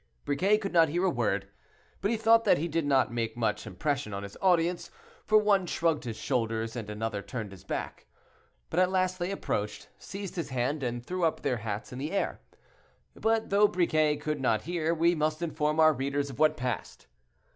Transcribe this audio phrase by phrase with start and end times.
[0.25, 1.47] Briquet could not hear a word,
[2.01, 4.89] but he thought that he did not make much impression on his audience,
[5.27, 8.07] for one shrugged his shoulders, and another turned his back.
[8.71, 12.13] But at last they approached, seized his hand, and threw up their hats in the
[12.13, 12.41] air.
[13.15, 17.05] But though Briquet could not hear, we must inform our readers of what passed.